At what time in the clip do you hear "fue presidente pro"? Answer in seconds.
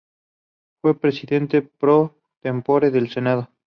0.81-2.15